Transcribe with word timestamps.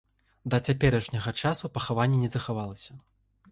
Да 0.53 0.59
цяперашняга 0.71 1.33
часу 1.43 1.71
пахаванне 1.77 2.17
не 2.25 2.33
захавалася. 2.39 2.91